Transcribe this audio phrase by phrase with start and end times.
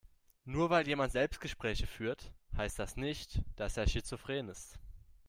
[0.45, 4.79] Nur weil jemand Selbstgespräche führt, heißt das nicht, dass er schizophren ist.